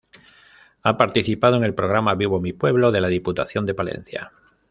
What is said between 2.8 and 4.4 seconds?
de la Diputación de Palencia.